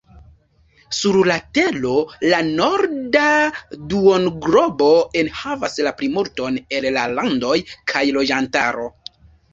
Sur 0.99 1.17
la 1.31 1.35
tero 1.57 1.91
la 2.31 2.39
norda 2.47 3.27
duonglobo 3.93 4.89
enhavas 5.23 5.77
la 5.89 5.93
plimulton 6.01 6.59
el 6.79 6.89
la 6.99 7.05
landoj 7.21 7.57
kaj 7.93 8.07
loĝantaro. 8.19 8.89